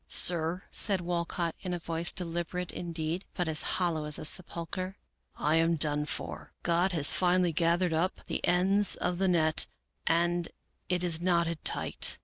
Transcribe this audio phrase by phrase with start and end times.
[0.27, 4.97] "Sir," said Walcott, in a voice deliberate, indeed, but as hollow as a sepulcher,"
[5.35, 6.53] I am done for.
[6.63, 9.67] God has finally gathered up the ends of the net,
[10.07, 10.49] and
[10.89, 12.17] it is knotted tight."